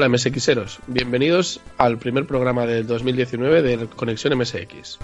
[0.00, 4.98] Hola MSXeros, bienvenidos al primer programa del 2019 de Conexión MSX.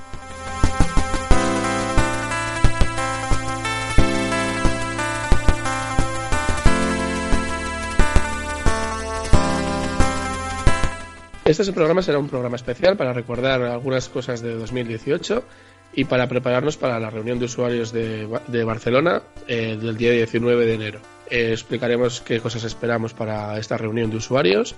[11.44, 15.44] Este programa será un programa especial para recordar algunas cosas de 2018
[15.92, 20.74] y para prepararnos para la reunión de usuarios de, Barcelona eh, del día 19 de
[20.74, 21.15] enero.
[21.30, 24.74] Eh, explicaremos qué cosas esperamos para esta reunión de usuarios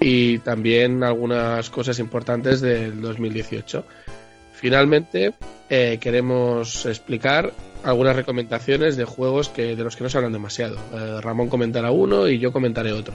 [0.00, 3.84] y también algunas cosas importantes del 2018.
[4.52, 5.34] Finalmente,
[5.68, 7.52] eh, queremos explicar
[7.84, 10.78] algunas recomendaciones de juegos que, de los que no se hablan demasiado.
[11.20, 13.14] Ramón comentará uno y yo comentaré otro.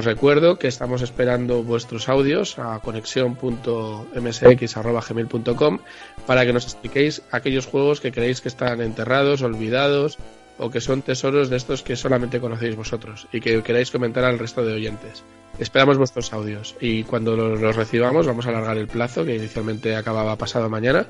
[0.00, 5.78] Os recuerdo que estamos esperando vuestros audios a conexión.msx.gmail.com
[6.26, 10.16] para que nos expliquéis aquellos juegos que creéis que están enterrados, olvidados
[10.56, 14.38] o que son tesoros de estos que solamente conocéis vosotros y que queráis comentar al
[14.38, 15.22] resto de oyentes.
[15.58, 20.34] Esperamos vuestros audios y cuando los recibamos vamos a alargar el plazo que inicialmente acababa
[20.36, 21.08] pasado mañana.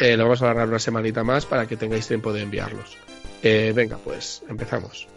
[0.00, 2.98] Eh, lo vamos a alargar una semanita más para que tengáis tiempo de enviarlos.
[3.44, 5.13] Eh, venga, pues empezamos.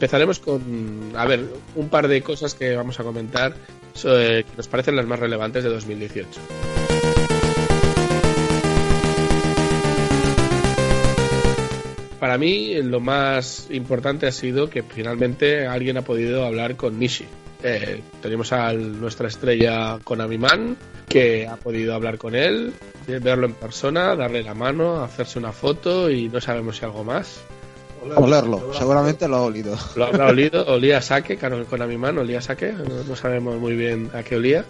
[0.00, 1.46] Empezaremos con, a ver,
[1.76, 3.54] un par de cosas que vamos a comentar
[3.92, 6.40] que nos parecen las más relevantes de 2018.
[12.18, 17.26] Para mí lo más importante ha sido que finalmente alguien ha podido hablar con Nishi.
[17.62, 20.78] Eh, tenemos a nuestra estrella Konami Man,
[21.10, 22.72] que ha podido hablar con él,
[23.06, 27.42] verlo en persona, darle la mano, hacerse una foto y no sabemos si algo más.
[28.16, 29.76] Olerlo, seguramente lo ha olido.
[29.96, 33.58] Lo ha olido, olía a saque, con a mi mano, olía a saque, no, sabemos
[33.58, 34.64] muy bien a qué olía.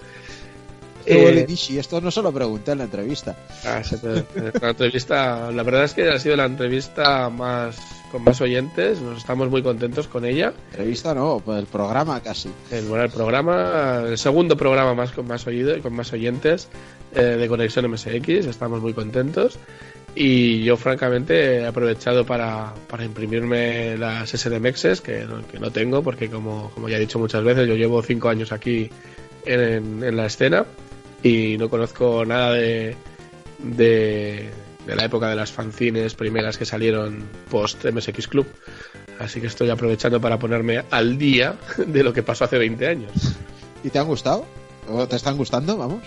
[1.06, 3.36] Eh, esto no se lo pregunté en la entrevista.
[3.64, 3.82] Ah,
[4.60, 7.76] la entrevista, la verdad es que ha sido la entrevista más
[8.10, 10.52] con más oyentes, nos estamos muy contentos con ella.
[10.72, 12.50] Entrevista no, pues el programa casi.
[12.70, 16.68] El, bueno, el programa, el segundo programa más con más oído y con más oyentes
[17.14, 19.58] eh, de Conexión MSX, estamos muy contentos.
[20.14, 26.02] Y yo, francamente, he aprovechado para, para imprimirme las SDMXs, que no, que no tengo,
[26.02, 28.90] porque como, como ya he dicho muchas veces, yo llevo cinco años aquí
[29.44, 30.66] en, en la escena
[31.22, 32.96] y no conozco nada de,
[33.58, 34.50] de,
[34.86, 38.46] de, la época de las fanzines primeras que salieron post MSX Club.
[39.18, 43.12] Así que estoy aprovechando para ponerme al día de lo que pasó hace 20 años.
[43.84, 44.44] ¿Y te han gustado?
[44.88, 45.76] ¿O te están gustando?
[45.76, 46.02] Vamos.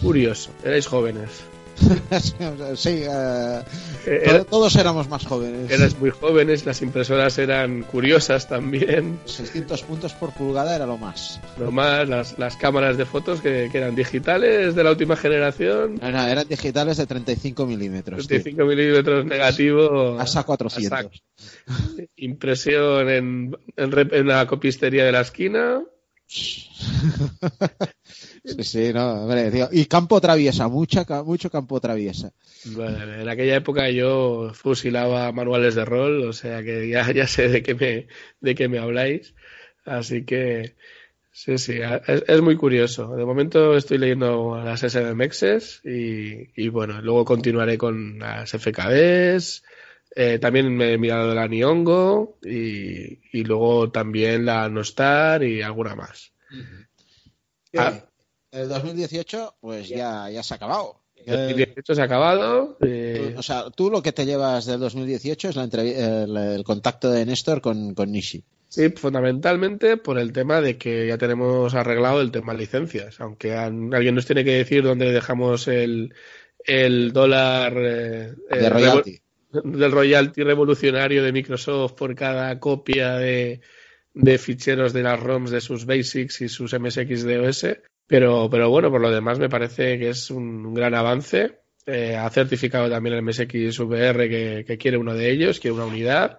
[0.00, 1.44] Curioso, erais jóvenes.
[2.76, 5.70] sí, eh, todos éramos más jóvenes.
[5.70, 9.18] Eras muy jóvenes, las impresoras eran curiosas también.
[9.24, 11.40] 600 puntos por pulgada era lo más.
[11.58, 16.00] Lo más, las, cámaras de fotos que, eran digitales de la última generación.
[16.00, 18.26] No, eran digitales de 35 milímetros.
[18.26, 20.18] 35 milímetros negativo.
[20.18, 21.22] Hasta 400.
[22.16, 25.82] Impresión en, en la copistería de la esquina.
[28.46, 29.26] Sí, sí, no,
[29.72, 32.32] Y campo traviesa, mucha, mucho campo traviesa.
[32.64, 37.48] Bueno, en aquella época yo fusilaba manuales de rol, o sea que ya, ya sé
[37.48, 38.06] de qué me,
[38.40, 39.34] de qué me habláis.
[39.84, 40.76] Así que,
[41.32, 43.16] sí, sí, es, muy curioso.
[43.16, 49.64] De momento estoy leyendo las SMXs y, y bueno, luego continuaré con las FKDs.
[50.14, 55.96] Eh, también me he mirado la Niongo y, y luego también la Nostar y alguna
[55.96, 56.32] más.
[57.76, 58.06] ah,
[58.56, 61.00] el 2018 pues ya, ya se ha acabado.
[61.26, 62.78] El 2018 se ha acabado.
[62.82, 67.60] Eh, o sea, tú lo que te llevas del 2018 es el, contacto de Néstor
[67.60, 68.44] con, con, Nishi.
[68.68, 73.20] Sí, fundamentalmente por el tema de que ya tenemos arreglado el tema licencias.
[73.20, 76.14] Aunque alguien nos tiene que decir dónde dejamos el,
[76.64, 79.20] el dólar eh, de royalty.
[79.52, 83.60] del royalty revolucionario de Microsoft por cada copia de,
[84.14, 87.66] de ficheros de las ROMs de sus Basics y sus MSX DOS.
[88.06, 91.60] Pero, pero bueno, por lo demás me parece que es un, gran avance.
[91.86, 96.38] Eh, ha certificado también el MSX VR que, quiere uno de ellos, quiere una unidad.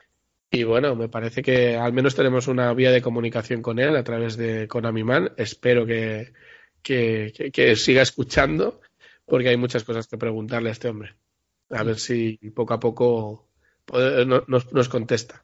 [0.49, 4.03] Y bueno, me parece que al menos tenemos una vía de comunicación con él a
[4.03, 5.33] través de Konami Man.
[5.35, 6.31] Espero que,
[6.81, 8.79] que, siga escuchando,
[9.25, 11.15] porque hay muchas cosas que preguntarle a este hombre.
[11.69, 13.49] A ver si poco a poco
[13.91, 15.43] nos, nos contesta.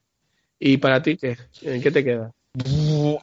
[0.58, 1.36] ¿Y para ti qué?
[1.64, 2.34] ¿En qué te queda?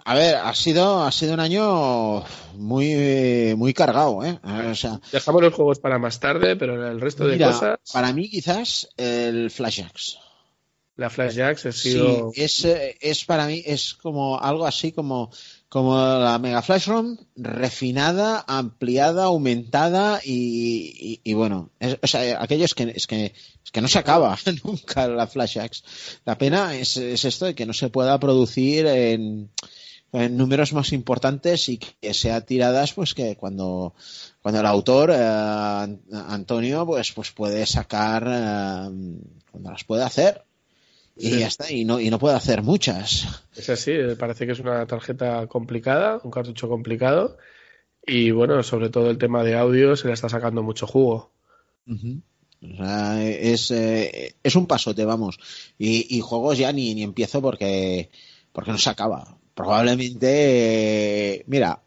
[0.05, 2.25] A ver, ha sido, ha sido un año
[2.57, 4.41] muy, muy cargado, ¿eh?
[4.69, 7.79] O sea, Dejamos los juegos para más tarde, pero el resto de cosas.
[7.93, 10.17] para mí quizás el Flash Axe.
[10.97, 12.33] La Flash Jacks ha Sí, sido.
[12.35, 15.31] es, eh, es para mí, es como algo así como,
[15.71, 22.65] como la Mega Flash ROM refinada, ampliada, aumentada y, y- bueno, es- o sea, aquello
[22.67, 23.33] es que, es que,
[23.65, 25.83] es que no se acaba nunca la Flash Axe.
[26.25, 29.51] La pena es, es esto de que no se pueda producir en,
[30.13, 33.95] en números más importantes y que sea tiradas pues que cuando
[34.43, 39.21] cuando el autor eh, An- Antonio pues pues puede sacar eh,
[39.53, 40.43] cuando las puede hacer
[41.21, 41.39] y Sí.
[41.41, 44.87] ya está y no y no puede hacer muchas Es así, parece que es una
[44.87, 47.37] tarjeta complicada, un cartucho complicado.
[48.07, 51.31] Y bueno, sobre todo el tema de audio se le está sacando mucho jugo.
[52.63, 55.39] O sea, es, eh, es un pasote, vamos.
[55.79, 58.11] Y, y juegos ya ni, ni empiezo porque,
[58.53, 59.37] porque no se acaba.
[59.55, 61.81] Probablemente, eh, mira,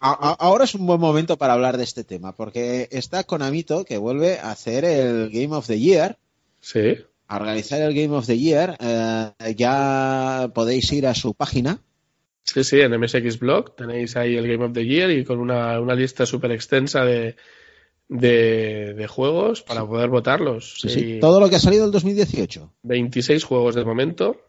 [0.00, 3.84] a- a- ahora es un buen momento para hablar de este tema, porque está Konamito
[3.84, 6.18] que vuelve a hacer el Game of the Year,
[6.60, 6.96] Sí,
[7.28, 8.76] a organizar el Game of the Year.
[8.80, 11.78] Eh, ya podéis ir a su página.
[12.42, 15.78] sí, sí, en MSX Blog tenéis ahí el Game of the Year y con una,
[15.80, 17.36] una lista súper extensa de,
[18.08, 20.76] de, de juegos para poder votarlos.
[20.80, 22.72] Sí, sí, Todo lo que ha salido el 2018.
[22.82, 24.40] 26 juegos de momento.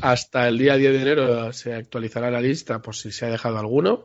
[0.00, 3.58] Hasta el día 10 de enero se actualizará la lista por si se ha dejado
[3.58, 4.04] alguno.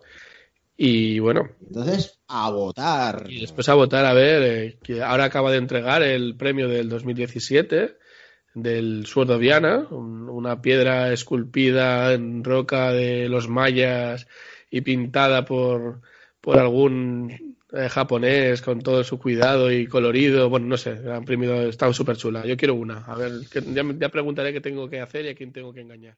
[0.83, 3.27] Y bueno, Entonces, a votar.
[3.29, 6.89] y después a votar a ver, eh, que ahora acaba de entregar el premio del
[6.89, 7.97] 2017
[8.55, 14.25] del Sword of Diana, un- una piedra esculpida en roca de los mayas
[14.71, 16.01] y pintada por,
[16.41, 20.49] por algún eh, japonés con todo su cuidado y colorido.
[20.49, 22.43] Bueno, no sé, la han imprimido, está súper chula.
[22.47, 23.05] Yo quiero una.
[23.05, 25.81] A ver, que- ya, ya preguntaré qué tengo que hacer y a quién tengo que
[25.81, 26.17] engañar.